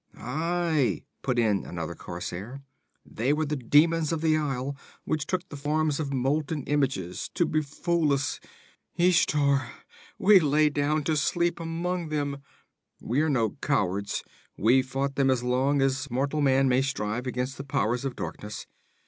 [0.17, 2.63] 'Aye!' put in another corsair.
[3.05, 7.45] 'They were the demons of the isle, which took the forms of molten images, to
[7.45, 8.39] befool us.
[8.97, 9.71] Ishtar!
[10.17, 12.37] We lay down to sleep among them.
[12.99, 14.23] We are no cowards.
[14.57, 18.65] We fought them as long as mortal man may strive against the powers of darkness.